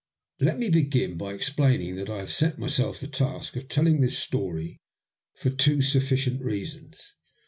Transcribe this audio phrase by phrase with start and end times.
[0.39, 4.17] LET me begin by explaining that I have set myself the task of telling this
[4.17, 4.79] story
[5.35, 7.13] for two sufficient reasons.